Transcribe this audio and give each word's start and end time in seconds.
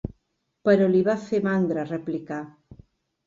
Però 0.69 0.85
li 0.93 1.01
va 1.09 1.15
fer 1.25 1.41
mandra 1.49 1.83
replicar. 1.91 2.39